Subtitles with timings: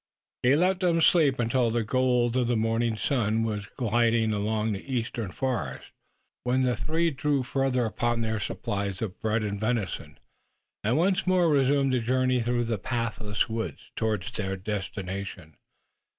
[0.41, 5.31] He let them sleep until the gold of the morning sun was gilding the eastern
[5.31, 5.91] forest,
[6.43, 10.17] when the three drew further upon their supplies of bread and venison
[10.83, 15.55] and once more resumed the journey through the pathless woods towards their destination.